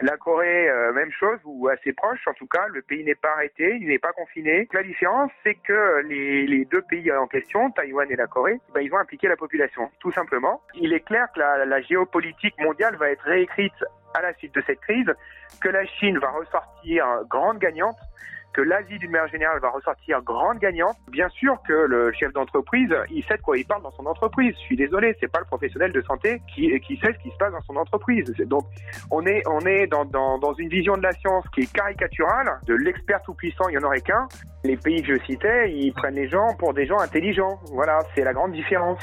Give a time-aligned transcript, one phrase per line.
[0.00, 3.30] La Corée, euh, même chose, ou assez proche en tout cas, le pays n'est pas
[3.32, 4.68] arrêté, il n'est pas confiné.
[4.72, 8.92] La différence, c'est que les, deux pays en question, Taïwan et la Corée, ben, ils
[8.92, 10.60] ont impliqué la population, tout simplement.
[10.74, 13.84] Il est clair que la, la géopolitique mondiale va être réécrite
[14.14, 15.12] à la suite de cette crise,
[15.60, 17.96] que la Chine va ressortir grande gagnante,
[18.54, 20.96] que l'Asie d'une manière générale va ressortir grande gagnante.
[21.10, 24.54] Bien sûr que le chef d'entreprise, il sait de quoi il parle dans son entreprise.
[24.54, 27.36] Je suis désolé, c'est pas le professionnel de santé qui, qui sait ce qui se
[27.36, 28.32] passe dans son entreprise.
[28.46, 28.64] Donc,
[29.10, 32.60] on est, on est dans, dans, dans une vision de la science qui est caricaturale,
[32.66, 34.28] de l'expert tout puissant, il y en aurait qu'un.
[34.62, 37.58] Les pays que je citais, ils prennent les gens pour des gens intelligents.
[37.72, 39.00] Voilà, c'est la grande différence.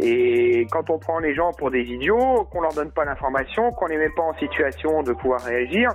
[0.00, 3.86] Et quand on prend les gens pour des idiots, qu'on leur donne pas l'information, qu'on
[3.86, 5.90] les met pas en situation de pouvoir réagir,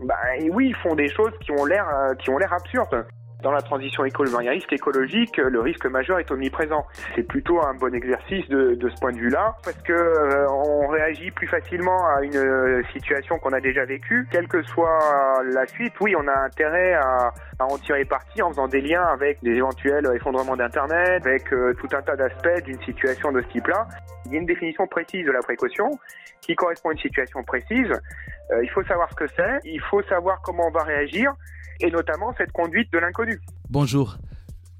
[0.00, 0.16] bah
[0.52, 3.06] oui, ils font des choses qui ont l'air euh, qui ont l'air absurdes.
[3.40, 6.84] Dans la transition écologique, le risque majeur est omniprésent.
[7.14, 10.88] C'est plutôt un bon exercice de, de ce point de vue-là, parce que euh, on
[10.88, 14.98] réagit plus facilement à une euh, situation qu'on a déjà vécue, quelle que soit
[15.52, 15.92] la suite.
[16.00, 19.52] Oui, on a intérêt à, à en tirer parti en faisant des liens avec des
[19.52, 23.86] éventuels effondrements d'Internet, avec euh, tout un tas d'aspects d'une situation de ce type-là.
[24.26, 25.88] Il y a une définition précise de la précaution
[26.40, 27.92] qui correspond à une situation précise.
[28.50, 31.32] Euh, il faut savoir ce que c'est, il faut savoir comment on va réagir,
[31.80, 33.40] et notamment cette conduite de l'inconnu.
[33.70, 34.18] Bonjour,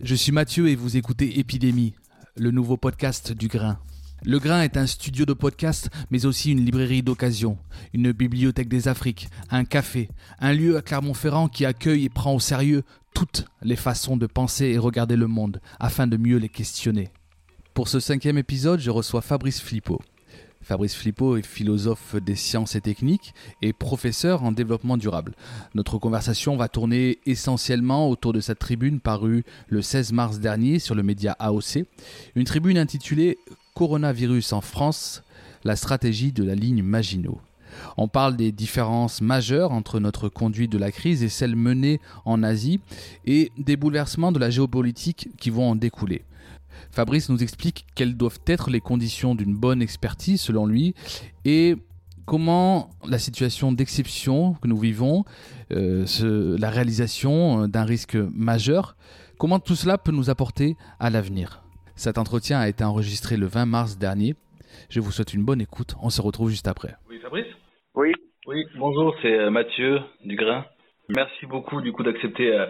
[0.02, 1.94] je suis Mathieu et vous écoutez Épidémie,
[2.36, 3.78] le nouveau podcast du Grain.
[4.24, 7.56] Le Grain est un studio de podcast, mais aussi une librairie d'occasion,
[7.92, 10.08] une bibliothèque des Afriques, un café,
[10.40, 12.82] un lieu à Clermont-Ferrand qui accueille et prend au sérieux
[13.14, 17.10] toutes les façons de penser et regarder le monde, afin de mieux les questionner.
[17.74, 20.00] Pour ce cinquième épisode, je reçois Fabrice Flippo.
[20.68, 25.34] Fabrice Flippo est philosophe des sciences et techniques et professeur en développement durable.
[25.74, 30.94] Notre conversation va tourner essentiellement autour de cette tribune parue le 16 mars dernier sur
[30.94, 31.86] le média AOC,
[32.34, 33.38] une tribune intitulée
[33.72, 35.22] Coronavirus en France,
[35.64, 37.40] la stratégie de la ligne Maginot.
[37.96, 42.42] On parle des différences majeures entre notre conduite de la crise et celle menée en
[42.42, 42.80] Asie
[43.24, 46.24] et des bouleversements de la géopolitique qui vont en découler.
[46.90, 50.94] Fabrice nous explique quelles doivent être les conditions d'une bonne expertise selon lui
[51.44, 51.76] et
[52.26, 55.24] comment la situation d'exception que nous vivons,
[55.72, 58.96] euh, ce, la réalisation d'un risque majeur,
[59.38, 61.62] comment tout cela peut nous apporter à l'avenir.
[61.96, 64.34] Cet entretien a été enregistré le 20 mars dernier.
[64.90, 65.94] Je vous souhaite une bonne écoute.
[66.02, 66.94] On se retrouve juste après.
[67.08, 67.46] Oui, Fabrice?
[67.94, 68.12] Oui.
[68.46, 70.64] Oui, bonjour, c'est Mathieu Dugrain.
[71.08, 72.66] Merci beaucoup du coup d'accepter euh,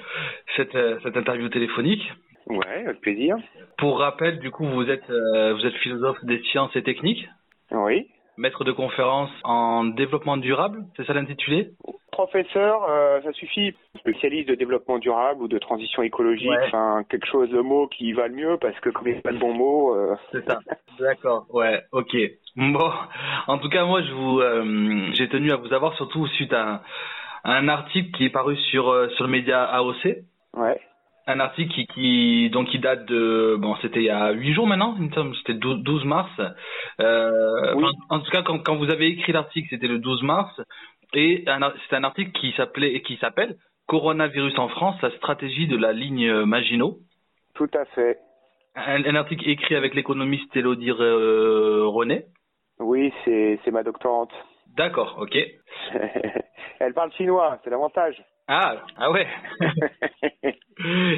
[0.56, 2.02] cette, euh, cette interview téléphonique.
[2.48, 3.36] Ouais, avec plaisir.
[3.76, 7.28] Pour rappel, du coup, vous êtes, euh, vous êtes philosophe des sciences et techniques.
[7.70, 8.08] Oui.
[8.38, 11.70] Maître de conférence en développement durable, c'est ça l'intitulé?
[12.12, 13.74] Professeur, euh, ça suffit.
[13.98, 16.66] Spécialiste de développement durable ou de transition écologique, Ouais.
[16.66, 19.22] enfin quelque chose, le mot qui va le mieux parce que comme il n'y a
[19.22, 19.94] pas de bon mot.
[19.94, 20.60] euh, C'est ça.
[21.00, 21.46] D'accord.
[21.52, 21.80] Ouais.
[21.92, 22.16] Ok.
[22.56, 22.90] Bon.
[23.48, 24.40] En tout cas, moi, je vous,
[25.14, 26.80] j'ai tenu à vous avoir surtout suite à un,
[27.44, 30.16] à un article qui est paru sur sur le média AOC.
[30.56, 30.80] Ouais.
[31.30, 34.66] Un article qui, qui donc qui date de bon c'était il y a huit jours
[34.66, 34.96] maintenant,
[35.38, 36.30] c'était 12 12 mars.
[37.00, 37.84] Euh, Oui.
[38.08, 40.60] en, en tout cas, quand, quand vous avez écrit l'article, c'était le 12 mars,
[41.12, 41.44] et
[41.88, 43.56] c'est un article qui s'appelait qui s'appelle
[43.88, 46.98] Coronavirus en France, la stratégie de la ligne Maginot.
[47.54, 48.18] Tout à fait.
[48.74, 52.24] Un, un article écrit avec l'économiste Elodie euh, René.
[52.78, 54.32] Oui, c'est c'est ma doctorante.
[54.76, 55.36] D'accord, ok.
[56.80, 58.22] Elle parle chinois, c'est l'avantage.
[58.50, 59.26] Ah, ah ouais.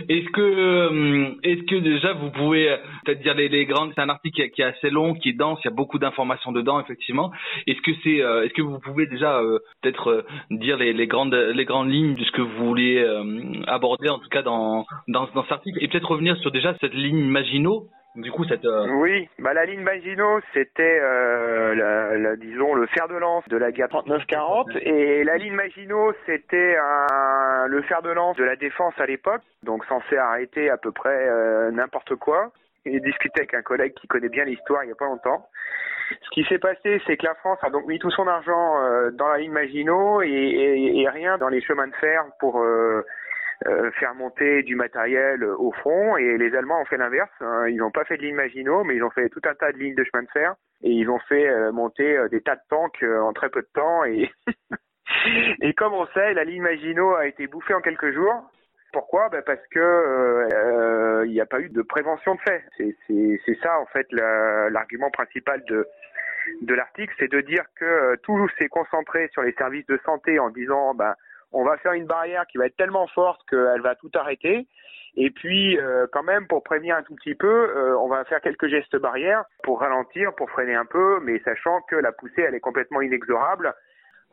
[0.08, 4.00] est-ce que, euh, est-ce que déjà vous pouvez euh, peut-être dire les, les grandes, c'est
[4.00, 6.00] un article qui est, qui est assez long, qui est dense, il y a beaucoup
[6.00, 7.30] d'informations dedans effectivement.
[7.68, 11.32] Est-ce que c'est, euh, est-ce que vous pouvez déjà euh, peut-être dire les, les grandes,
[11.34, 13.00] les grandes lignes de ce que vous voulez
[13.68, 16.94] aborder en tout cas dans dans, dans cet article et peut-être revenir sur déjà cette
[16.94, 17.86] ligne Maginot?
[18.16, 18.64] Du coup, cette.
[18.64, 23.48] euh, Oui, bah la ligne Maginot, c'était, euh, la, la- disons, le fer de lance
[23.48, 28.42] de la guerre 39-40, et la ligne Maginot, c'était un- le fer de lance de
[28.44, 32.50] la défense à l'époque, donc censé arrêter à peu près euh, n'importe quoi.
[32.84, 35.46] J'ai discuté avec un collègue qui connaît bien l'histoire il y a pas longtemps.
[36.22, 39.10] Ce qui s'est passé, c'est que la France a donc mis tout son argent euh,
[39.12, 42.60] dans la ligne Maginot et, et- et rien dans les chemins de fer pour
[43.66, 47.30] euh, faire monter du matériel euh, au front et les Allemands ont fait l'inverse.
[47.40, 47.66] hein.
[47.68, 49.78] Ils n'ont pas fait de ligne Maginot, mais ils ont fait tout un tas de
[49.78, 53.02] lignes de chemin de fer et ils ont fait euh, monter des tas de tanks
[53.02, 54.04] en très peu de temps.
[54.04, 54.30] Et,
[55.62, 58.50] et comme on sait, la ligne Maginot a été bouffée en quelques jours.
[58.92, 59.28] Pourquoi?
[59.28, 62.64] Ben Parce que il n'y a pas eu de prévention de fait.
[62.76, 65.86] C'est- C'est c'est ça en fait la- l'argument principal de
[66.62, 70.50] de l'article, c'est de dire que tout s'est concentré sur les services de santé en
[70.50, 71.14] disant ben
[71.52, 74.66] on va faire une barrière qui va être tellement forte qu'elle va tout arrêter.
[75.16, 78.40] Et puis, euh, quand même, pour prévenir un tout petit peu, euh, on va faire
[78.40, 82.54] quelques gestes barrières pour ralentir, pour freiner un peu, mais sachant que la poussée, elle
[82.54, 83.74] est complètement inexorable.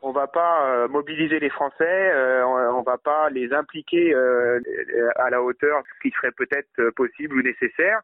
[0.00, 4.60] On va pas euh, mobiliser les Français, euh, on, on va pas les impliquer euh,
[5.16, 8.00] à la hauteur ce qui serait peut-être euh, possible ou nécessaire.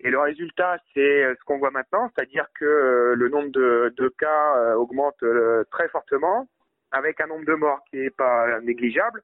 [0.00, 4.74] Et le résultat, c'est ce qu'on voit maintenant, c'est-à-dire que le nombre de, de cas
[4.76, 5.24] augmente
[5.72, 6.46] très fortement,
[6.92, 9.22] avec un nombre de morts qui n'est pas négligeable.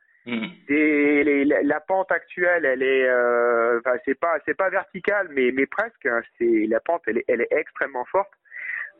[0.68, 5.28] Des- les- la, la pente actuelle, elle est, euh, enfin, c'est pas, c'est pas verticale,
[5.30, 6.06] mais, mais presque.
[6.06, 6.22] hein.
[6.38, 8.32] C'est la pente, elle est, elle est extrêmement forte.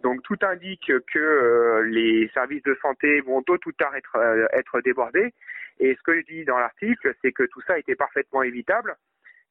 [0.03, 4.47] Donc tout indique que euh, les services de santé vont tôt ou tard être, euh,
[4.53, 5.33] être débordés.
[5.81, 8.95] Et ce que je dis dans l'article, c'est que tout ça était parfaitement évitable.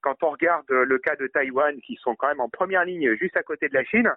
[0.02, 3.36] Quand on regarde le cas de Taïwan, qui sont quand même en première ligne juste
[3.38, 4.14] à côté de la Chine,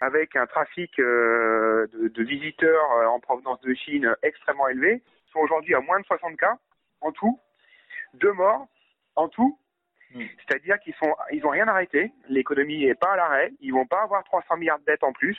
[0.00, 5.02] avec un trafic euh, de, de visiteurs euh, en provenance de Chine extrêmement élevé,
[5.32, 6.58] sont aujourd'hui à moins de 60 cas
[7.00, 7.38] en tout,
[8.14, 8.66] deux morts
[9.16, 9.58] en tout.
[10.12, 12.10] C'est-à-dire qu'ils sont, ils ont rien arrêté.
[12.28, 13.52] L'économie n'est pas à l'arrêt.
[13.60, 15.38] Ils vont pas avoir 300 milliards de dettes en plus.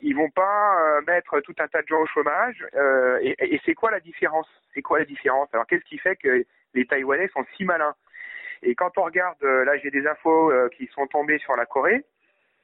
[0.00, 2.66] Ils vont pas euh, mettre tout un tas de gens au chômage.
[2.74, 4.48] Euh, et et c'est quoi la différence?
[4.74, 5.48] C'est quoi la différence?
[5.52, 6.44] Alors qu'est-ce qui fait que
[6.74, 7.94] les Taïwanais sont si malins?
[8.62, 11.66] Et quand on regarde, euh, là j'ai des infos euh, qui sont tombées sur la
[11.66, 12.04] Corée.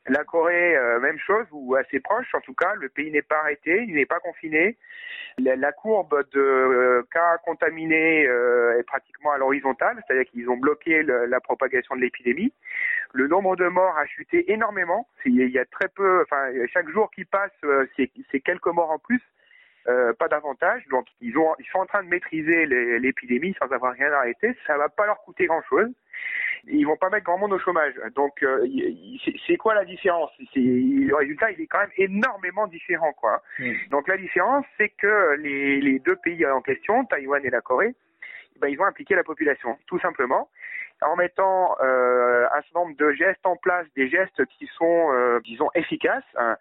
[0.09, 3.41] La Corée, euh, même chose, ou assez proche en tout cas, le pays n'est pas
[3.41, 4.77] arrêté, il n'est pas confiné.
[5.39, 11.03] La, courbe de euh, cas contaminés euh, est pratiquement à l'horizontale, c'est-à-dire qu'ils ont bloqué
[11.03, 12.53] la propagation de l'épidémie.
[13.13, 15.07] Le nombre de morts a chuté énormément.
[15.25, 17.53] Il y a très peu, enfin chaque jour qui passe,
[17.97, 19.23] c'est quelques morts en plus.
[19.85, 22.67] pas davantage, donc ils, ont, ils sont en train de maîtriser
[22.99, 24.57] l'épidémie sans avoir rien arrêté.
[24.67, 25.93] Ça va pas leur coûter grand-chose
[26.71, 27.95] ils vont pas mettre grand monde au chômage.
[28.15, 28.67] Donc, euh,
[29.47, 30.31] c'est- quoi la différence?
[30.55, 33.43] Le résultat, il est quand même énormément différent, quoi.
[33.91, 37.95] Donc, la différence, c'est que les, les deux pays en question, Taïwan et la Corée,
[38.61, 40.49] ben, ils ont impliqué la population, tout simplement,
[41.03, 45.41] en mettant euh, un certain nombre de gestes en place, des gestes qui sont, euh,
[45.45, 46.25] disons, efficaces.
[46.37, 46.57] hein.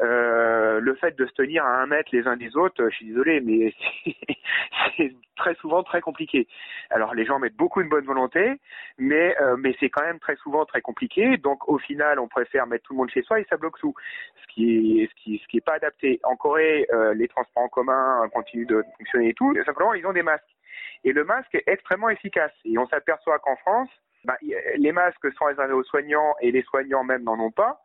[0.00, 3.06] Euh, le fait de se tenir à un mètre les uns des autres, je suis
[3.06, 3.74] désolé, mais
[4.96, 6.46] c'est- très souvent très compliqué.
[6.90, 8.60] Alors les gens mettent beaucoup de bonne volonté,
[8.98, 11.38] mais euh, mais c'est quand même très souvent très compliqué.
[11.38, 13.94] Donc au final, on préfère mettre tout le monde chez soi et ça bloque tout,
[14.42, 16.20] ce qui est ce qui ce qui pas adapté.
[16.24, 19.54] En Corée, euh, les transports en commun continuent de fonctionner et tout.
[19.64, 20.44] Simplement, ils ont des masques
[21.04, 22.52] et le masque est extrêmement efficace.
[22.64, 23.88] Et on s'aperçoit qu'en France,
[24.24, 24.36] bah,
[24.76, 27.80] les masques sont réservés aux soignants et les soignants même n'en ont pas.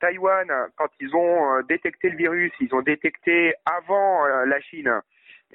[0.00, 5.00] Taïwan, quand ils ont euh, détecté le virus, ils ont détecté avant euh, la Chine,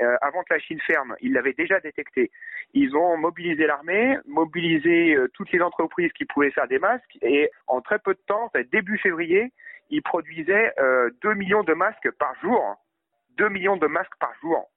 [0.01, 2.31] euh, avant que la Chine ferme, ils l'avaient déjà détecté.
[2.73, 7.51] Ils ont mobilisé l'armée, mobilisé euh, toutes les entreprises qui pouvaient faire des masques, et
[7.67, 9.51] en très peu de temps, début février,
[9.89, 12.75] ils produisaient euh, 2 millions de masques par jour.
[13.37, 14.69] 2 millions de masques par jour.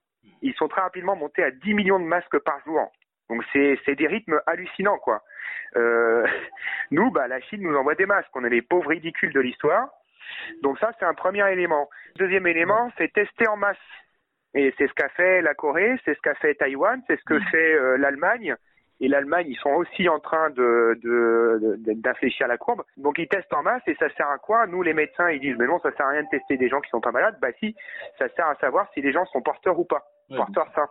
[0.43, 2.91] Ils sont très rapidement montés à 10 millions de masques par jour.
[3.31, 5.23] Donc c'est des rythmes hallucinants quoi.
[5.76, 6.26] Euh,
[6.91, 8.35] nous, bah, la Chine nous envoie des masques.
[8.35, 9.88] On est les pauvres ridicules de l'histoire.
[10.62, 11.88] Donc ça, c'est un premier élément.
[12.17, 13.76] Deuxième élément, c'est tester en masse.
[14.55, 17.38] Et c'est ce qu'a fait la Corée, c'est ce qu'a fait Taïwan, c'est ce que
[17.50, 18.55] fait euh, l'Allemagne.
[19.00, 22.83] Et l'Allemagne, ils sont aussi en train de de- de- d'infléchir la courbe.
[22.99, 24.67] Donc ils testent en masse et ça sert à quoi?
[24.67, 26.81] Nous, les médecins, ils disent mais non, ça sert à rien de tester des gens
[26.81, 27.37] qui sont pas malades.
[27.41, 27.75] Bah si,
[28.19, 30.05] ça sert à savoir si les gens sont porteurs ou pas,
[30.37, 30.88] porteurs sains.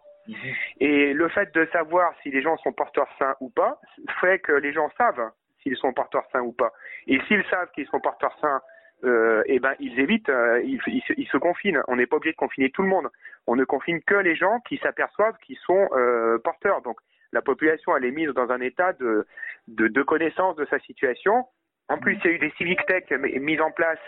[0.80, 3.80] Et le fait de savoir si les gens sont porteurs sains ou pas
[4.20, 6.72] fait que les gens savent s'ils sont porteurs sains ou pas.
[7.08, 8.62] Et s'ils savent qu'ils sont porteurs sains,
[9.04, 11.82] euh, eh ben ils évitent, euh, ils, ils se- ils se confinent.
[11.88, 13.10] On n'est pas obligé de confiner tout le monde.
[13.48, 16.82] On ne confine que les gens qui s'aperçoivent qu'ils sont euh, porteurs.
[16.84, 16.98] Donc
[17.32, 19.26] la population elle est mise dans un état de,
[19.68, 21.46] de, de connaissance de sa situation
[21.92, 24.00] En plus, il y a eu des civic tech mises en place,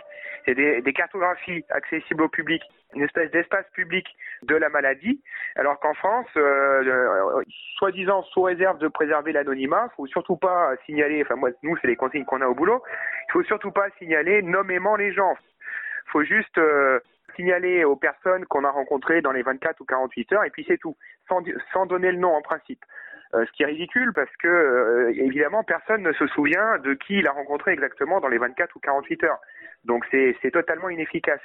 [0.47, 2.61] des, cartographies accessibles au public,
[2.95, 4.05] une espèce d'espace public
[4.43, 5.21] de la maladie,
[5.57, 7.43] alors qu'en France, euh, euh,
[7.77, 11.97] soi-disant sous réserve de préserver l'anonymat, faut surtout pas signaler, enfin moi, nous, c'est les
[11.97, 12.81] consignes qu'on a au boulot,
[13.27, 15.35] il faut surtout pas signaler nommément les gens.
[16.07, 17.01] faut juste euh,
[17.35, 20.77] signaler aux personnes qu'on a rencontrées dans les 24 ou 48 heures, et puis c'est
[20.77, 20.95] tout,
[21.27, 21.41] sans,
[21.73, 22.79] sans donner le nom en principe.
[23.35, 27.17] Euh, ce qui est ridicule parce que euh, évidemment personne ne se souvient de qui
[27.17, 29.39] il a rencontré exactement dans les 24 ou 48 heures.
[29.85, 31.41] Donc c'est totalement inefficace.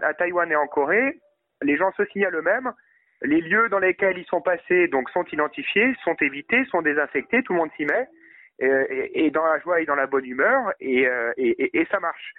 [0.00, 1.20] À Taïwan et en Corée,
[1.60, 2.72] les gens se signalent eux-mêmes.
[3.20, 7.52] Les lieux dans lesquels ils sont passés donc sont identifiés, sont évités, sont désinfectés, tout
[7.52, 8.08] le monde s'y met,
[8.58, 11.32] et, dans la joie et dans la bonne humeur, et, euh,
[11.90, 12.34] ça marche.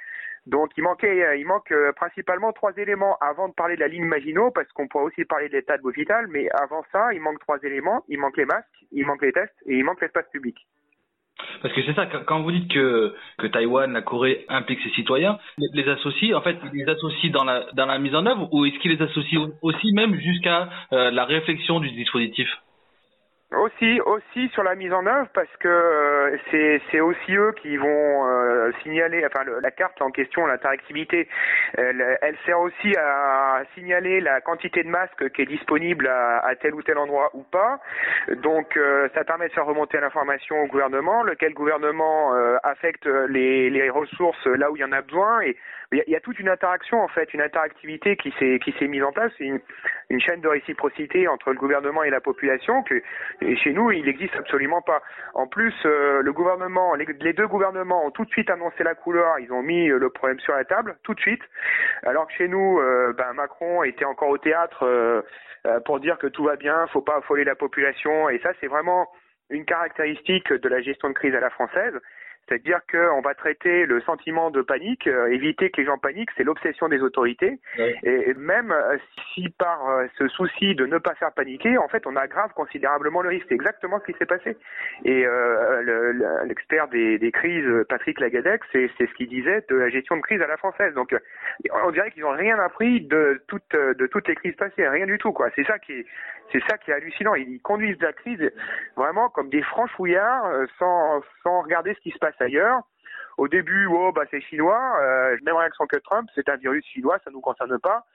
[0.45, 3.87] Donc il manquait, euh, il manque euh, principalement trois éléments avant de parler de la
[3.87, 7.21] ligne Maginot, parce qu'on pourrait aussi parler de l'état de l'hôpital, mais avant ça, il
[7.21, 8.03] manque trois éléments.
[8.09, 10.57] Il manque les masques, il manque les tests et il manque l'espace public.
[11.61, 13.15] Parce que c'est ça, quand vous dites que,
[13.51, 17.43] Taïwan, la Corée implique ses citoyens, les associe, en fait, les associent dans
[17.85, 21.89] la, mise en œuvre ou est-ce qu'ils les associent aussi même jusqu'à la réflexion du
[21.91, 22.47] dispositif?
[23.55, 27.77] Aussi, aussi sur la mise en œuvre parce que euh, c'est c'est aussi eux qui
[27.77, 31.27] vont euh, signaler, enfin la carte en question, l'interactivité,
[31.77, 36.55] elle, elle, sert aussi à signaler la quantité de masques qui est disponible à, à
[36.55, 37.79] tel ou tel endroit ou pas.
[38.41, 42.33] Donc euh, ça permet de faire remonter l'information au gouvernement, lequel gouvernement
[42.63, 45.57] affecte les, les ressources là où il y en a besoin et
[45.93, 49.03] il y, a toute une interaction en fait, une interactivité qui s'est qui s'est mise
[49.03, 49.59] en place, une,
[50.09, 53.01] une chaîne de réciprocité entre le gouvernement et la population que
[53.41, 55.01] chez nous il n'existe absolument pas.
[55.33, 59.39] En plus, euh, le gouvernement, les, deux gouvernements ont tout de suite annoncé la couleur,
[59.39, 61.41] ils ont mis euh, le problème sur la table tout de suite,
[62.03, 65.23] alors que chez nous, euh, ben, Macron était encore au théâtre
[65.85, 69.07] pour dire que tout va bien, faut pas affoler la population, et ça c'est vraiment
[69.49, 71.93] une caractéristique de la gestion de crise à la française.
[72.47, 76.43] C'est-à-dire qu'on va traiter le sentiment de panique, euh, éviter que les gens paniquent, c'est
[76.43, 77.59] l'obsession des autorités.
[78.03, 78.97] Et même euh,
[79.33, 83.21] si par euh, ce souci de ne pas faire paniquer, en fait, on aggrave considérablement
[83.21, 83.45] le risque.
[83.47, 84.57] C'est exactement ce qui s'est passé.
[85.05, 85.25] Et
[86.45, 90.41] l'expert des, des, crises, Patrick Lagadec, c'est ce qu'il disait de la gestion de crise
[90.41, 90.93] à la française.
[90.93, 91.15] Donc,
[91.85, 95.17] on dirait qu'ils n'ont rien appris de toutes, de toutes les crises passées, rien du
[95.17, 95.31] tout.
[95.31, 95.49] quoi.
[95.55, 96.05] C'est ça qui est,
[96.51, 97.35] c'est ça qui est hallucinant.
[97.35, 98.51] Ils conduisent la crise
[98.95, 102.81] vraiment comme des franchouillards, sans, sans regarder ce qui se passe ailleurs.
[103.37, 107.17] Au début, oh bah c'est chinois, euh, même réaction que Trump, c'est un virus chinois,
[107.23, 108.05] ça nous concerne pas.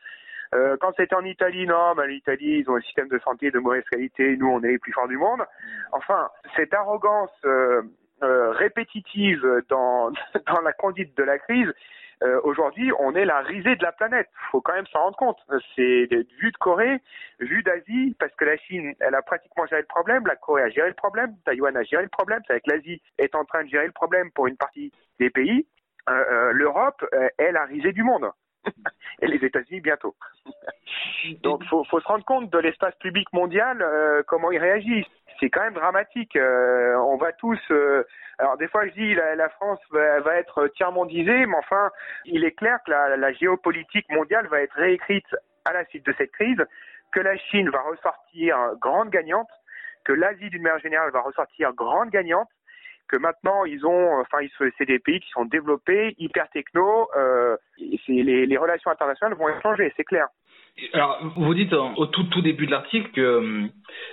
[0.54, 3.58] Euh, quand c'était en Italie, non, mais l'Italie, ils ont un système de santé de
[3.58, 5.44] mauvaise qualité, nous on est les plus forts du monde.
[5.92, 7.82] Enfin, cette arrogance euh,
[8.22, 10.12] répétitive dans
[10.62, 11.72] la conduite de la crise,
[12.22, 14.28] euh, aujourd'hui, on est la risée de la planète.
[14.32, 15.38] Il faut quand même s'en rendre compte.
[15.76, 16.08] C'est
[16.40, 17.00] vu de Corée,
[17.40, 20.70] vu d'Asie, parce que la Chine, elle a pratiquement géré le problème, la Corée a
[20.70, 23.68] géré le problème, Taïwan a géré le problème, c'est avec l'Asie est en train de
[23.68, 25.66] gérer le problème pour une partie des pays.
[26.08, 27.04] Euh, euh, L'Europe
[27.38, 28.30] est la risée du monde.
[29.22, 30.14] et les États-Unis bientôt.
[31.42, 33.84] Donc, faut, faut se rendre compte de l'espace public mondial,
[34.26, 35.04] comment il réagit
[35.40, 36.36] c'est quand même dramatique.
[36.36, 37.58] Euh, on va tous.
[37.70, 38.04] Euh,
[38.38, 41.90] alors des fois je dis la, la France va, va être tiers-mondisée, mais enfin
[42.24, 45.26] il est clair que la, la, géopolitique mondiale va être réécrite
[45.64, 46.64] à la suite de cette crise,
[47.12, 49.48] que la Chine va ressortir grande gagnante,
[50.04, 52.48] que l'Asie d'une manière générale va ressortir grande gagnante,
[53.08, 54.38] que maintenant ils ont, enfin
[54.76, 57.56] c'est des pays qui sont développés, hyper techno, euh,
[58.08, 60.26] les, les relations internationales vont changer, c'est clair.
[60.92, 63.66] Alors, vous dites au tout, tout début de l'article que euh,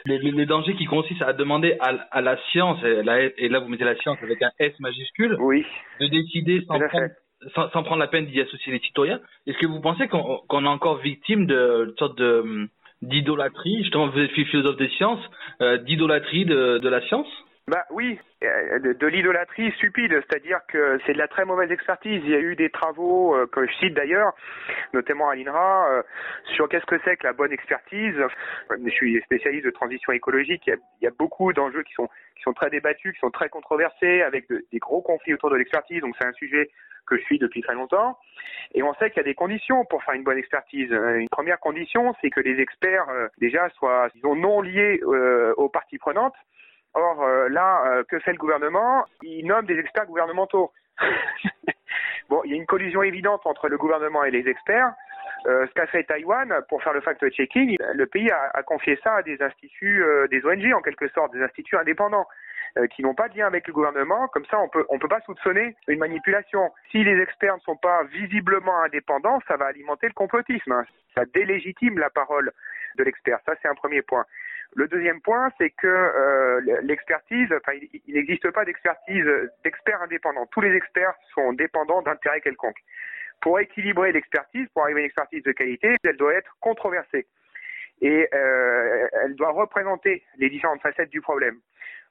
[0.05, 3.59] les, les, dangers qui consistent à demander à, à la science, et là, et là,
[3.59, 5.65] vous mettez la science avec un S majuscule, oui.
[5.99, 7.09] de décider sans prendre,
[7.53, 9.19] sans, sans, prendre la peine d'y associer les citoyens.
[9.45, 12.67] Est-ce que vous pensez qu'on qu est encore victime de, de sorte de
[13.01, 15.23] d'idolâtrie, justement vous êtes philosophe des sciences,
[15.61, 17.27] euh, d'idolâtrie de, de la science?
[17.67, 22.21] Bah oui, euh, de, l'idolâtrie stupide, c'est-à-dire que c'est de la très mauvaise expertise.
[22.23, 24.33] Il y a eu des travaux euh, que je cite d'ailleurs,
[24.93, 26.03] notamment à l'INRA, euh,
[26.55, 28.13] sur qu'est-ce que c'est que la bonne expertise.
[28.69, 30.61] Je suis spécialiste de transition écologique.
[30.67, 34.21] Il y a, beaucoup d'enjeux qui sont qui sont très débattus, qui sont très controversés,
[34.21, 36.01] avec de, des gros conflits autour de l'expertise.
[36.01, 36.69] Donc c'est un sujet
[37.07, 38.19] que je suis depuis très longtemps.
[38.75, 40.91] Et on sait qu'il y a des conditions pour faire une bonne expertise.
[40.91, 43.07] Une première condition, c'est que les experts
[43.39, 46.35] déjà soient disons, non liés aux parties prenantes
[46.95, 49.05] Or, euh, là, euh, que fait le gouvernement?
[49.21, 50.71] Il nomme des experts gouvernementaux.
[52.29, 54.93] bon, il y a une collision évidente entre le gouvernement et les experts.
[55.45, 59.21] Euh, ce qu'a fait Taïwan pour faire le fact-checking, le pays a, confié ça à
[59.21, 62.25] des instituts, des ONG en quelque sorte, des instituts indépendants
[62.93, 64.27] qui n'ont pas de lien avec le gouvernement.
[64.29, 66.71] Comme ça, on peut on peut pas soupçonner une manipulation.
[66.91, 70.83] Si les experts ne sont pas visiblement indépendants, ça va alimenter le complotisme.
[71.13, 72.51] Ça délégitime la parole
[72.97, 73.39] de l'expert.
[73.45, 74.25] Ça, c'est un premier point.
[74.73, 79.25] Le deuxième point, c'est que euh, l'expertise, enfin, il, n'existe pas d'expertise
[79.63, 80.47] d'experts indépendants.
[80.47, 82.81] Tous les experts sont dépendants d'intérêts quelconques.
[83.41, 87.27] Pour équilibrer l'expertise, pour arriver à une expertise de qualité, elle doit être controversée
[88.01, 91.59] et euh, elle doit représenter les différentes facettes du problème.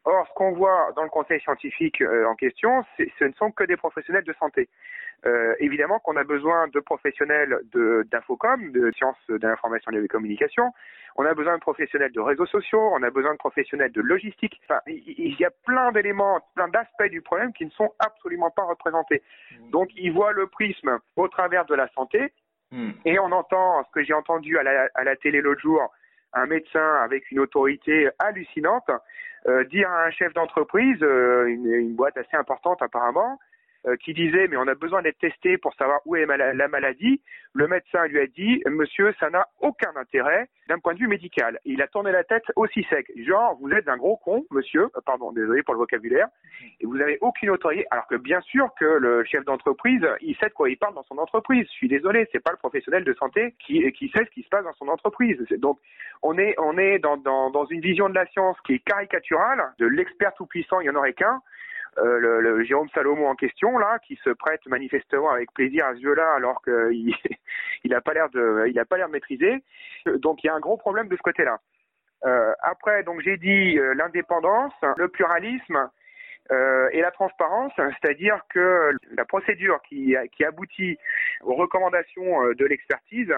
[0.04, 3.64] Or, ce qu'on voit dans le conseil scientifique euh, en question, ce ne sont que
[3.64, 4.68] des professionnels de santé.
[5.26, 7.58] Euh, évidemment qu'on a besoin de professionnels
[8.10, 10.70] d'infocom, de, de sciences de l'information et des communications.
[11.16, 12.90] On a besoin de professionnels de réseaux sociaux.
[12.92, 14.60] On a besoin de professionnels de logistique.
[14.64, 18.64] Enfin, il y a plein d'éléments, plein d'aspects du problème qui ne sont absolument pas
[18.64, 19.22] représentés.
[19.70, 22.32] Donc, ils voient le prisme au travers de la santé.
[22.70, 22.90] Hmm.
[23.04, 25.90] Et on entend ce que j'ai entendu à la, à la télé l'autre jour,
[26.34, 28.90] un médecin avec une autorité hallucinante
[29.46, 33.38] euh, dire à un chef d'entreprise, euh, une, boîte assez importante apparemment,
[34.02, 37.20] qui disait mais on a besoin d'être testé pour savoir où est la maladie.
[37.52, 41.58] Le médecin lui a dit monsieur ça n'a aucun intérêt d'un point de vue médical.
[41.64, 43.06] il a tourné la tête aussi sec.
[43.26, 46.28] Genre vous êtes un gros con monsieur, euh, pardon désolé pour le vocabulaire,
[46.80, 47.86] et vous n'avez aucune autorité.
[47.90, 51.04] Alors que bien sûr que le chef d'entreprise il sait de quoi il parle dans
[51.04, 51.66] son entreprise.
[51.66, 54.48] Je suis désolé c'est pas le professionnel de santé qui qui sait ce qui se
[54.48, 55.38] passe dans son entreprise.
[55.58, 55.78] Donc
[56.22, 59.72] on est on est dans dans, dans une vision de la science qui est caricaturale
[59.78, 61.42] de l'expert tout puissant il y en aurait qu'un
[61.98, 65.94] euh, le, le, Jérôme Salomon en question là, qui se prête manifestement avec plaisir à
[65.94, 67.14] ce jeu-là, alors qu'il
[67.84, 69.62] il n'a pas l'air de, il a pas l'air maîtriser.
[70.06, 71.58] Donc il y a un gros problème de ce côté-là.
[72.24, 75.88] Euh, après, donc j'ai dit euh, l'indépendance, le pluralisme.
[76.52, 80.98] Euh, et la transparence, c'est-à-dire que la procédure qui, qui aboutit
[81.40, 83.32] aux recommandations de l'expertise,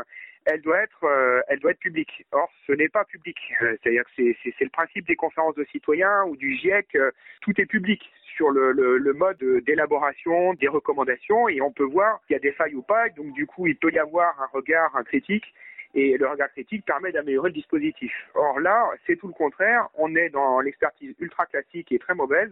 [0.46, 2.24] elle doit être, euh, elle doit être publique.
[2.32, 3.36] Or, ce n'est pas public.
[3.60, 6.96] C'est-à-dire que c'est le principe des conférences de citoyens ou du GIEC.
[7.42, 8.00] tout est public
[8.36, 12.40] sur le, le, le mode d'élaboration des recommandations et on peut voir qu'il y a
[12.40, 13.08] des failles ou pas.
[13.10, 15.52] Donc du coup, il peut y avoir un regard un critique
[15.94, 18.12] et le regard critique permet d'améliorer le dispositif.
[18.34, 19.88] Or là, c'est tout le contraire.
[19.94, 22.50] On est dans l'expertise ultra classique et très mauvaise,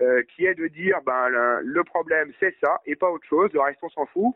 [0.00, 3.50] euh, qui est de dire ben le, le problème c'est ça et pas autre chose.
[3.52, 4.34] Le reste on s'en fout.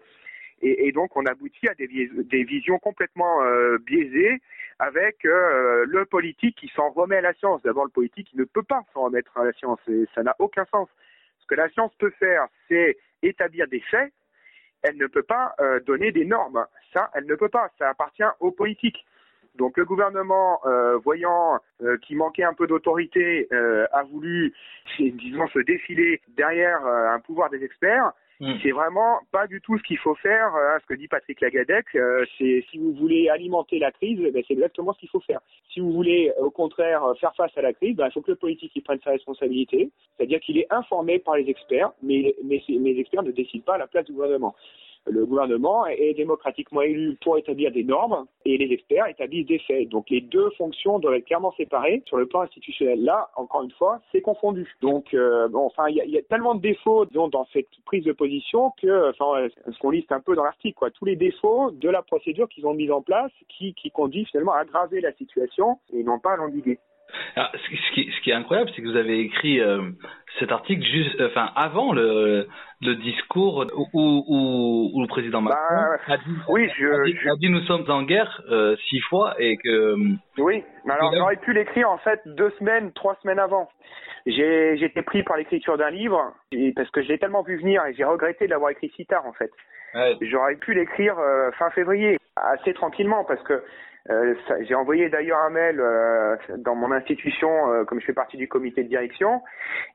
[0.62, 4.40] Et, donc on aboutit à des, visions complètement euh, biaisées
[4.78, 7.60] avec euh, le politique qui s'en remet à la science.
[7.62, 10.36] D'abord, le politique il ne peut pas s'en remettre à la science et ça n'a
[10.38, 10.88] aucun sens.
[11.40, 14.12] Ce que la science peut faire, c'est établir des faits.
[14.82, 16.64] Elle ne peut pas euh, donner des normes.
[16.92, 17.70] Ça, elle ne peut pas.
[17.78, 19.04] Ça appartient aux politiques.
[19.56, 20.62] Donc le gouvernement,
[21.04, 21.60] voyant
[22.00, 24.54] qu'il manquait un peu d'autorité, a voulu,
[24.98, 28.14] disons, se défiler derrière un pouvoir des experts.
[28.42, 28.54] Mm.
[28.60, 30.48] C'est vraiment pas du tout ce qu'il faut faire.
[30.48, 34.42] Hein, ce que dit Patrick Lagadec, euh, c'est si vous voulez alimenter la crise, ben,
[34.48, 35.38] c'est exactement ce qu'il faut faire.
[35.72, 38.36] Si vous voulez, au contraire, faire face à la crise, ben, il faut que le
[38.36, 42.92] politique il prenne sa responsabilité, c'est-à-dire qu'il est informé par les experts, mais, mais, mais
[42.94, 44.56] les experts ne décident pas à la place du gouvernement
[45.06, 49.88] le gouvernement est démocratiquement élu pour établir des normes et les experts établissent des faits.
[49.88, 53.02] Donc les deux fonctions doivent être clairement séparées sur le plan institutionnel.
[53.02, 54.76] Là, encore une fois, c'est confondu.
[54.80, 58.12] Donc, euh, bon, enfin, il y, a tellement de défauts disons, dans cette prise de
[58.12, 61.88] position que, enfin, ce qu'on liste un peu dans l'article, quoi, tous les défauts de
[61.88, 65.78] la procédure qu'ils ont mise en place, qui, qui conduit finalement à aggraver la situation
[65.92, 66.78] et non pas à l'endiguer.
[67.36, 69.90] Alors, ce, qui, ce, qui, est incroyable, c'est que vous avez écrit euh,
[70.38, 72.46] cet article juste, euh, enfin, avant le,
[72.80, 77.16] le discours où, où, où, le président Macron bah, a, dit, oui, je, a, dit,
[77.20, 77.28] je...
[77.28, 79.96] a, dit, nous sommes en guerre euh, six fois et que.
[80.38, 83.68] Oui, mais alors j'aurais pu l'écrire en fait deux semaines, trois semaines avant.
[84.26, 87.84] J'ai été pris par l'écriture d'un livre et, parce que je l'ai tellement vu venir
[87.86, 89.50] et j'ai regretté de l'avoir écrit si tard en fait.
[89.94, 90.16] Ouais.
[90.22, 93.62] J'aurais pu l'écrire euh, fin février, assez tranquillement parce que
[94.10, 98.36] euh, j'ai envoyé d'ailleurs un mail euh, dans mon institution, euh, comme je fais partie
[98.36, 99.42] du comité de direction,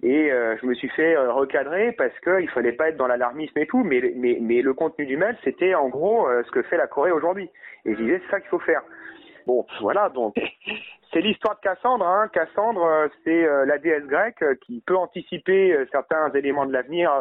[0.02, 3.58] et euh, je me suis fait euh, recadrer parce qu'il fallait pas être dans l'alarmisme
[3.58, 6.62] et tout, mais, mais, mais le contenu du mail, c'était en gros euh, ce que
[6.64, 7.50] fait la Corée aujourd'hui.
[7.86, 8.82] Et je disais, c'est ça qu'il faut faire.
[9.46, 10.36] Bon, voilà, donc
[11.14, 12.08] c'est l'histoire de Cassandre.
[12.08, 12.30] Hein.
[12.34, 17.12] Cassandre, c'est la déesse grecque qui peut anticiper certains éléments de l'avenir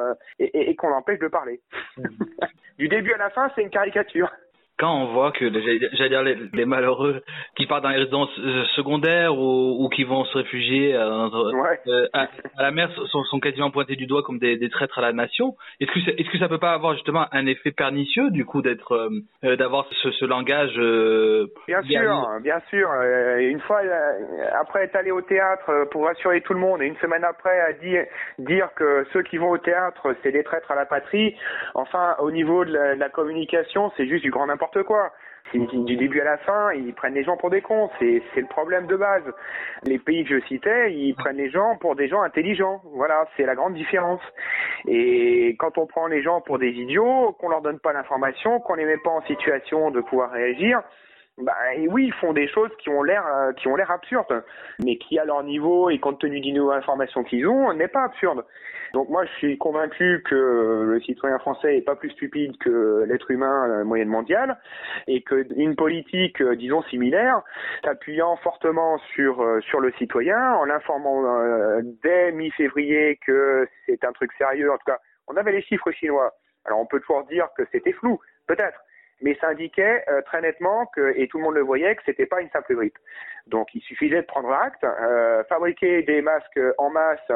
[0.40, 1.60] et, et, et qu'on empêche de parler.
[2.78, 4.32] du début à la fin, c'est une caricature
[4.78, 7.22] quand on voit que j'allais dire les, les, malheureux
[7.56, 8.34] qui partent dans les résidences
[8.74, 11.80] secondaires ou, ou qui vont se réfugier euh, ouais.
[11.86, 14.98] euh, à, à, la mer sont, sont, quasiment pointés du doigt comme des, des traîtres
[14.98, 15.56] à la nation.
[15.80, 18.92] Est-ce que est-ce que ça peut pas avoir justement un effet pernicieux du coup d'être
[19.42, 20.74] euh, d'avoir ce, ce, langage
[21.66, 22.88] Bien sûr, bien sûr.
[23.38, 23.80] une fois
[24.60, 27.72] après être allé au théâtre pour rassurer tout le monde et une semaine après à
[27.72, 28.04] dire
[28.38, 31.34] dire que ceux qui vont au théâtre c'est des traîtres à la patrie.
[31.74, 35.12] Enfin, au niveau de la, de la communication, c'est juste du grand n'importe n'importe quoi.
[35.54, 37.88] Du début à la fin, ils prennent les gens pour des cons.
[38.00, 39.22] C'est le problème de base.
[39.84, 42.82] Les pays que je citais, ils prennent les gens pour des gens intelligents.
[42.94, 44.20] Voilà, c'est la grande différence.
[44.88, 48.74] Et quand on prend les gens pour des idiots, qu'on leur donne pas l'information, qu'on
[48.74, 50.82] les met pas en situation de pouvoir réagir,
[51.38, 54.42] Bah et oui, ils font des choses qui ont l'air euh, qui ont l'air absurdes,
[54.82, 58.04] mais qui à leur niveau et compte tenu des nouvelles informations qu'ils ont, n'est pas
[58.04, 58.42] absurde.
[58.94, 63.30] Donc moi, je suis convaincu que le citoyen français est pas plus stupide que l'être
[63.30, 64.58] humain euh, moyenne mondiale,
[65.08, 67.42] et que une politique, euh, disons similaire,
[67.84, 71.22] s'appuyant fortement sur sur le citoyen, en l'informant
[72.02, 74.72] dès mi-février que c'est un truc sérieux.
[74.72, 76.32] En tout cas, on avait les chiffres chinois.
[76.64, 78.80] Alors on peut toujours dire que c'était flou, peut-être
[79.22, 82.26] mais ça indiquait euh, très nettement que, et tout le monde le voyait, que c'était
[82.26, 82.98] pas une simple grippe.
[83.46, 87.30] Donc il suffisait de prendre acte, euh, fabriquer des masques en masse,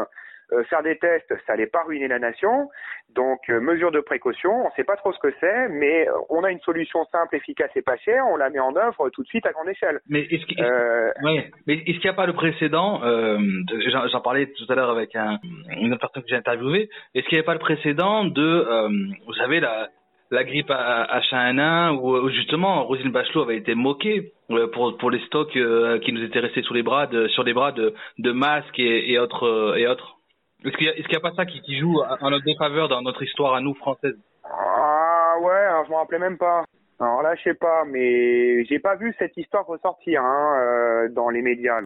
[0.53, 2.69] euh, faire des tests, ça allait pas ruiner la nation.
[3.15, 6.43] Donc euh, mesure de précaution, on sait pas trop ce que c'est, mais euh, on
[6.43, 9.29] a une solution simple, efficace et pas chère, on la met en œuvre tout de
[9.29, 10.01] suite à grande échelle.
[10.09, 11.51] Mais est-ce qu'il Euh, ouais.
[11.69, 15.39] N'y a pas le précédent euh, de- J'en parlais tout à l'heure avec un,
[15.77, 16.89] une autre personne que j'ai interviewée.
[17.15, 18.89] Est-ce qu'il n'y avait pas le précédent de, euh,
[19.27, 19.89] vous savez, la,
[20.31, 25.21] la grippe à- H1N1 où, justement Roselyne Bachelot avait été moquée euh, pour pour les
[25.27, 28.33] stocks euh, qui nous étaient restés sous les bras, de, sur les bras de, de
[28.33, 30.17] masques et, et autres euh, et autres.
[30.65, 33.55] Est-ce qu'il n'y a, pas ça qui, qui joue en notre défaveur dans notre histoire
[33.55, 36.65] à nous françaises Ah ouais, alors je m'en rappelais même pas.
[37.01, 41.41] Alors là, je sais pas, mais j'ai pas vu cette histoire ressortir hein, dans les
[41.41, 41.81] médias.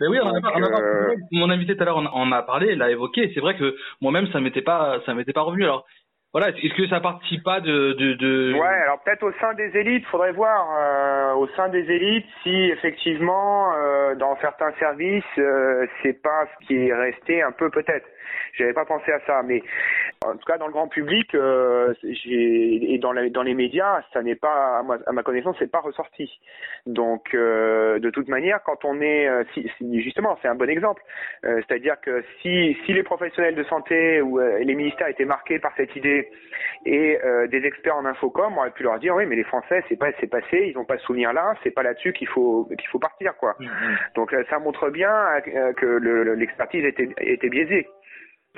[0.00, 2.74] Mais oui, on a, on a- euh, mon invité tout à l'heure en, a parlé,
[2.76, 3.30] l'a évoqué.
[3.34, 5.64] C'est vrai que moi-même ça m'était pas ça m'était pas revenu.
[5.64, 5.84] Alors
[6.34, 8.54] voilà, est-ce que ça participe pas de de, de...
[8.54, 12.50] Ouais, alors peut-être au sein des élites, faudrait voir euh, au sein des élites si
[12.72, 18.04] effectivement euh, dans certains services euh, c'est pas ce qui est resté un peu peut-être.
[18.54, 19.62] J'avais pas pensé à ça, mais
[20.24, 21.92] en tout cas dans le grand public euh,
[22.26, 25.70] et dans, la- dans les médias, ça n'est pas à ma, à ma connaissance, c'est
[25.70, 26.40] pas ressorti.
[26.86, 30.68] Donc euh, de toute manière, quand on est euh, si, si- justement, c'est un bon
[30.70, 31.02] exemple.
[31.44, 35.72] Euh, C'est-à-dire que si si les professionnels de santé ou les ministères étaient marqués par
[35.76, 36.28] cette idée
[36.86, 40.10] et des experts en infocom auraient pu leur dire oui mais les Français c'est pas
[40.20, 42.98] c'est passé ils n'ont pas ce souvenir là c'est pas là-dessus qu'il faut qu'il faut
[42.98, 43.56] partir quoi
[44.14, 45.12] donc euh, ça montre bien
[45.76, 47.88] que le- le- l'expertise était était biaisée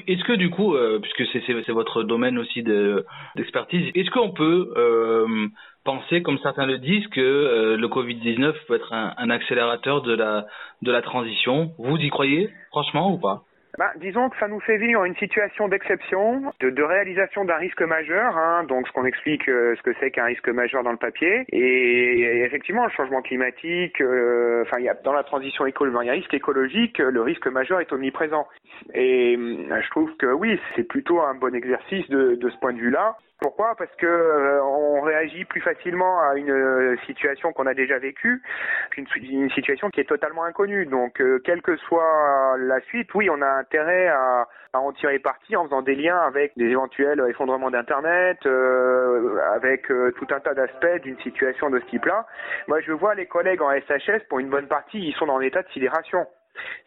[0.07, 4.73] Est-ce que du coup, euh, puisque c'est votre domaine aussi de d'expertise, est-ce qu'on peut
[4.77, 5.49] euh,
[5.85, 11.03] penser, comme certains le disent, que euh, le Covid-19 peut être un, accélérateur de la
[11.03, 11.73] transition?
[11.79, 13.45] Vous y croyez, franchement, ou pas?
[13.79, 18.37] Ben, disons que ça nous fait vivre une situation d'exception, de, réalisation d'un risque majeur,
[18.37, 21.45] hein, donc ce qu'on explique euh, ce que c'est qu'un risque majeur dans le papier.
[21.51, 26.13] Et, effectivement, le changement climatique, euh, enfin, a, dans la transition écologique, il y a
[26.13, 28.47] risque écologique, le risque majeur est omniprésent.
[28.95, 32.73] Et euh, je trouve que oui, c'est plutôt un bon exercice de, de ce point
[32.73, 33.17] de vue-là.
[33.41, 33.75] Pourquoi?
[33.77, 38.43] Parce que euh, on réagit plus facilement à une euh, situation qu'on a déjà vécue
[38.91, 40.87] qu'une une situation qui est totalement inconnue.
[40.87, 45.19] Donc, euh, quelle que soit la suite, oui, on a intérêt à, à en tirer
[45.19, 50.41] parti en faisant des liens avec des éventuels effondrements d'Internet, euh, avec euh, tout un
[50.41, 52.27] tas d'aspects d'une situation de ce type-là.
[52.69, 55.43] Moi, je vois les collègues en SHS, pour une bonne partie, ils sont dans un
[55.43, 56.27] état de sidération.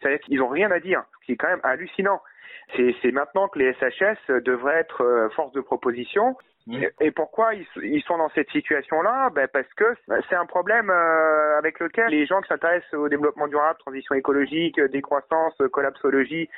[0.00, 2.20] C'est-à-dire qu'ils n'ont rien à dire, ce qui est quand même hallucinant.
[2.76, 6.36] C'est c'est maintenant que les SHS devraient être euh, force de proposition.
[6.70, 9.30] Et- Et pourquoi ils, sont dans cette situation-là?
[9.34, 9.84] Ben Parce que
[10.28, 14.78] c'est un problème euh, avec lequel les gens qui s'intéressent au développement durable, transition écologique,
[14.78, 16.48] euh, décroissance, euh, collapsologie,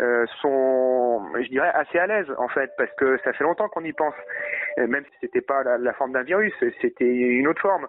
[0.00, 3.84] euh, sont, je dirais, assez à l'aise en fait, parce que ça fait longtemps qu'on
[3.84, 4.14] y pense.
[4.76, 7.86] Même si c'était pas la, la forme d'un virus, c'était une autre forme.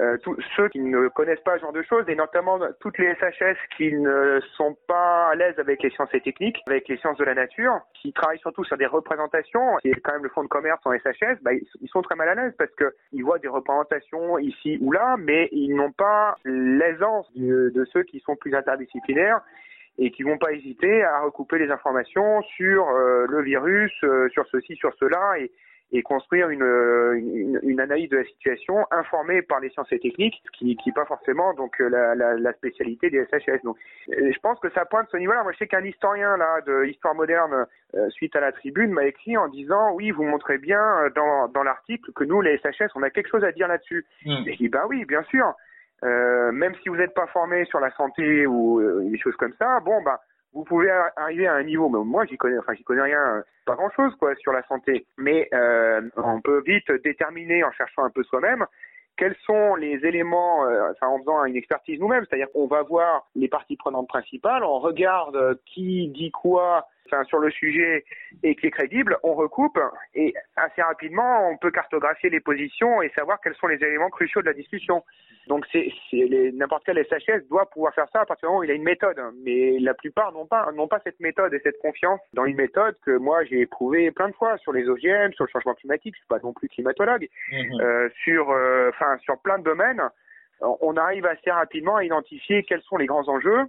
[0.00, 3.14] Euh, tous ceux qui ne connaissent pas ce genre de choses, et notamment toutes les
[3.16, 7.18] SHS qui ne sont pas à l'aise avec les sciences et techniques, avec les sciences
[7.18, 10.42] de la nature, qui travaillent surtout sur des représentations, qui est quand même le fonds
[10.44, 11.11] de commerce en SHS,
[11.42, 14.92] bah, ils, sont très mal à l'aise parce que ils voient des représentations ici ou
[14.92, 19.40] là, mais ils n'ont pas l'aisance de, ceux qui sont plus interdisciplinaires
[19.98, 24.46] et qui vont pas hésiter à recouper les informations sur euh, le virus, euh, sur
[24.48, 25.50] ceci, sur cela, et,
[25.92, 29.98] et construire une, euh, une, une analyse de la situation informée par les sciences et
[29.98, 33.62] techniques, qui qui est pas forcément donc euh, la, la, la spécialité des SHS.
[33.62, 33.76] Donc,
[34.08, 35.42] euh, je pense que ça pointe ce niveau-là.
[35.42, 39.04] Moi, je sais qu'un historien là de histoire moderne, euh, suite à la tribune, m'a
[39.04, 43.02] écrit en disant oui, vous montrez bien dans dans l'article que nous, les SHS, on
[43.02, 44.06] a quelque chose à dire là-dessus.
[44.46, 45.54] Et je dis bah oui, bien sûr.
[46.04, 49.52] Euh, même si vous n'êtes pas formé sur la santé ou euh, des choses comme
[49.58, 50.20] ça, bon bah
[50.52, 53.42] vous pouvez arriver à un niveau, mais moi j'y connais, enfin j'y connais rien, euh,
[53.64, 55.06] pas grand chose quoi sur la santé.
[55.16, 58.66] Mais euh, on peut vite déterminer en cherchant un peu soi-même
[59.16, 63.26] quels sont les éléments, euh, enfin en faisant une expertise nous-mêmes, c'est-à-dire qu'on va voir
[63.34, 68.04] les parties prenantes principales, on regarde euh, qui dit quoi, enfin sur le sujet
[68.42, 69.78] et qui est crédible, on recoupe
[70.14, 74.40] et assez rapidement on peut cartographier les positions et savoir quels sont les éléments cruciaux
[74.40, 75.04] de la discussion.
[75.48, 75.88] Donc c'est
[76.54, 78.82] n'importe quel SHS doit pouvoir faire ça à partir du moment où il a une
[78.82, 82.56] méthode, mais la plupart n'ont pas n'ont pas cette méthode et cette confiance dans une
[82.56, 86.14] méthode que moi j'ai éprouvée plein de fois sur les OGM, sur le changement climatique,
[86.14, 87.28] je suis pas non plus climatologue,
[87.80, 90.02] euh, sur euh, enfin sur plein de domaines.
[90.60, 93.66] on arrive assez rapidement à identifier quels sont les grands enjeux.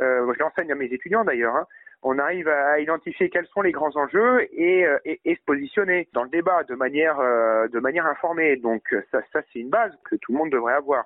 [0.00, 1.54] Euh, je l'enseigne à mes étudiants d'ailleurs.
[1.54, 1.66] Hein.
[2.02, 6.08] On arrive à identifier quels sont les grands enjeux et, euh, et, et se positionner
[6.12, 8.56] dans le débat de manière, euh, de manière informée.
[8.56, 11.04] Donc ça, ça c'est une base que tout le monde devrait avoir.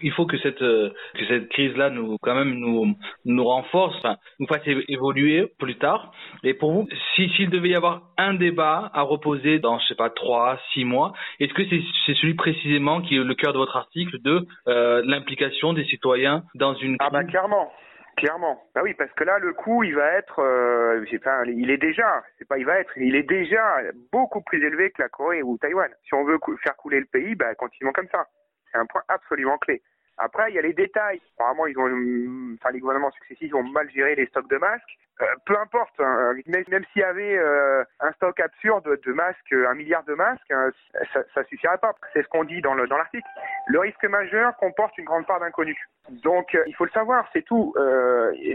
[0.00, 3.96] Il faut que cette euh, que cette crise là nous quand même nous nous renforce
[3.96, 6.12] enfin, nous fasse évoluer plus tard.
[6.42, 9.94] Et pour vous si s'il devait y avoir un débat à reposer dans je sais
[9.94, 13.58] pas trois six mois est-ce que c'est c'est celui précisément qui est le cœur de
[13.58, 17.72] votre article de euh, l'implication des citoyens dans une ah bah clairement
[18.16, 18.62] Clairement.
[18.74, 22.24] Bah oui, parce que là, le coût, il va être, euh, pas, il est déjà,
[22.38, 25.58] c'est pas, il va être, il est déjà beaucoup plus élevé que la Corée ou
[25.58, 25.90] Taïwan.
[26.06, 28.26] Si on veut faire couler le pays, bah, continuons comme ça.
[28.72, 29.82] C'est un point absolument clé.
[30.16, 31.20] Après, il y a les détails.
[31.34, 34.98] Apparemment, ils ont, enfin, les gouvernements successifs ont mal géré les stocks de masques.
[35.22, 39.74] Euh, peu importe, hein, même, s'il y avait euh, un stock absurde de masques, un
[39.74, 40.70] milliard de masques, hein,
[41.14, 41.94] ça, ça suffirait pas.
[42.12, 43.26] C'est ce qu'on dit dans l'article.
[43.68, 45.78] Le risque majeur comporte une grande part d'inconnus.
[46.10, 47.74] Donc, euh, il faut le savoir, c'est tout.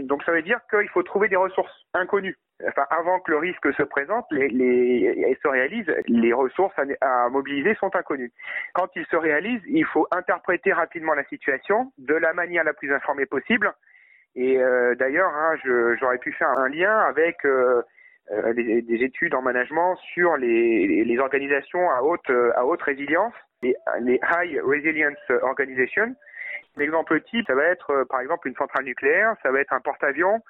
[0.02, 2.36] donc, ça veut dire qu'il faut trouver des ressources inconnues.
[2.68, 7.28] Enfin, avant que le risque se présente, les, les, se réalise, les ressources à, à
[7.28, 8.32] mobiliser sont inconnues.
[8.72, 12.92] Quand ils se réalisent, il faut interpréter rapidement la situation de la manière la plus
[12.94, 13.72] informée possible
[14.34, 15.54] et euh, d'ailleurs, hein,
[16.00, 17.82] j'aurais pu faire un lien avec euh,
[18.30, 23.34] euh des, des, études en management sur les, les, organisations à haute, à haute résilience,
[23.62, 26.14] les, les High Resilience Organizations.
[26.76, 29.80] L'exemple type, ça va être euh, par exemple une centrale nucléaire, ça va être un
[29.80, 30.40] porte-avions.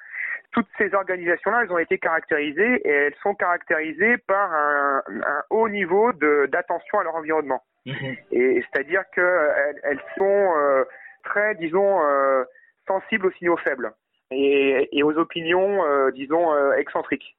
[0.53, 5.69] Toutes ces organisations-là, elles ont été caractérisées et elles sont caractérisées par un, un haut
[5.69, 7.63] niveau d'attention à leur environnement.
[7.87, 8.19] Mm-hmm.
[8.33, 10.85] Et c'est-à-dire qu'elles elles sont euh,
[11.25, 12.45] très, disons, euh,
[12.87, 13.93] sensibles aux signaux faibles
[14.31, 17.37] et, et aux opinions, euh, disons, euh, excentriques.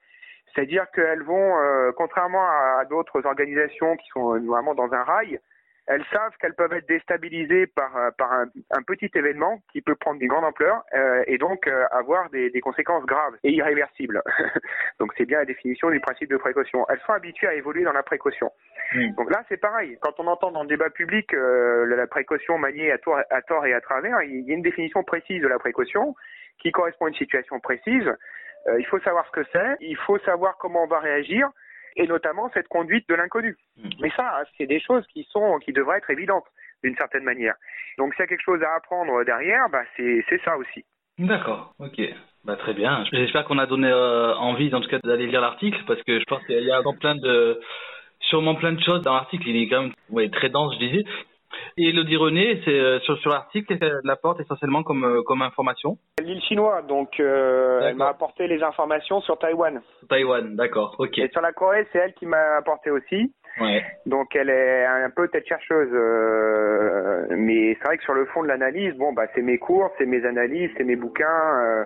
[0.54, 5.40] C'est-à-dire qu'elles vont, euh, contrairement à, d'autres organisations qui sont vraiment dans un rail,
[5.88, 10.22] elles savent qu'elles peuvent être déstabilisées par, par un, un, petit événement qui peut prendre
[10.22, 14.22] une grande ampleur euh, et donc euh, avoir des, des, conséquences graves et irréversibles.
[15.00, 16.86] donc c'est bien la définition du principe de précaution.
[16.90, 18.52] Elles sont habituées à évoluer dans la précaution.
[19.18, 19.98] Donc là c'est pareil.
[20.02, 23.66] Quand on entend dans le débat public euh, la précaution maniée à tort, à tort
[23.66, 26.16] et à travers, il y a une définition précise de la précaution
[26.60, 28.10] qui correspond à une situation précise.
[28.78, 31.50] il faut savoir ce que c'est, il faut savoir comment on va réagir
[31.96, 33.58] et notamment cette conduite de l'inconnu.
[33.78, 33.90] Hmm.
[34.02, 36.46] Mais ça, c'est des choses qui sont, qui devraient être évidentes
[36.84, 37.56] d'une certaine manière.
[37.98, 40.86] Donc s'il y a quelque chose à apprendre derrière, bah, c'est ça aussi.
[41.20, 42.02] D'accord, ok.
[42.44, 43.06] Bah, très bien.
[43.12, 46.26] J'espère qu'on a donné euh, envie, en tout cas, d'aller lire l'article, parce que je
[46.26, 47.60] pense qu'il y a plein de,
[48.20, 49.48] sûrement plein de choses dans l'article.
[49.48, 51.04] Il est quand même ouais, très dense, je disais.
[51.76, 55.98] Et Elodie René, c'est euh, sur, sur l'article, elle l'apporte essentiellement comme, euh, comme information
[56.22, 59.82] L'île chinois, donc euh, elle m'a apporté les informations sur Taïwan.
[60.08, 61.18] Taïwan, d'accord, ok.
[61.18, 63.34] Et sur la Corée, c'est elle qui m'a apporté aussi.
[63.60, 63.84] Ouais.
[64.06, 68.44] Donc elle est un peu tête chercheuse, euh, mais c'est vrai que sur le fond
[68.44, 71.84] de l'analyse, bon bah c'est mes cours, c'est mes analyses, c'est mes bouquins, euh,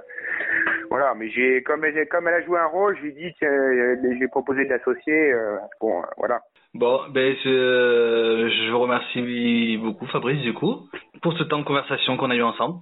[0.89, 1.13] voilà.
[1.15, 4.63] Mais j'ai comme elle, comme elle a joué un rôle, je lui dit, j'ai proposé
[4.63, 5.33] de l'associer,
[5.81, 6.41] bon voilà.
[6.77, 10.87] Bon, ben je, je vous remercie beaucoup Fabrice du coup
[11.23, 12.81] pour ce temps de conversation qu'on a eu ensemble.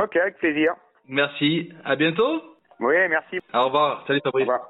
[0.00, 0.72] Ok, avec plaisir.
[1.08, 2.42] Merci, à bientôt.
[2.78, 3.40] Oui, merci.
[3.52, 4.46] Au revoir, salut Fabrice.
[4.46, 4.68] Au revoir.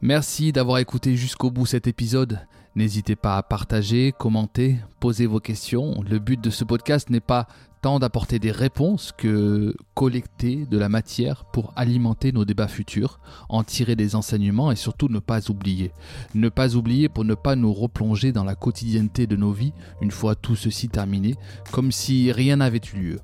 [0.00, 2.38] Merci d'avoir écouté jusqu'au bout cet épisode.
[2.78, 6.00] N'hésitez pas à partager, commenter, poser vos questions.
[6.08, 7.48] Le but de ce podcast n'est pas
[7.82, 13.64] tant d'apporter des réponses que collecter de la matière pour alimenter nos débats futurs, en
[13.64, 15.90] tirer des enseignements et surtout ne pas oublier.
[16.36, 20.12] Ne pas oublier pour ne pas nous replonger dans la quotidienneté de nos vies une
[20.12, 21.34] fois tout ceci terminé,
[21.72, 23.20] comme si rien n'avait eu lieu.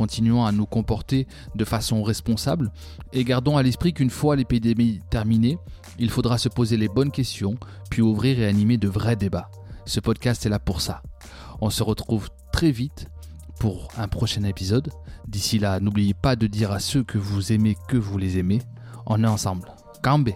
[0.00, 2.72] Continuons à nous comporter de façon responsable
[3.12, 5.58] et gardons à l'esprit qu'une fois l'épidémie terminée,
[5.98, 7.56] il faudra se poser les bonnes questions,
[7.90, 9.50] puis ouvrir et animer de vrais débats.
[9.84, 11.02] Ce podcast est là pour ça.
[11.60, 13.08] On se retrouve très vite
[13.58, 14.90] pour un prochain épisode.
[15.28, 18.62] D'ici là, n'oubliez pas de dire à ceux que vous aimez que vous les aimez.
[19.04, 19.70] On est ensemble.
[20.02, 20.34] Cambé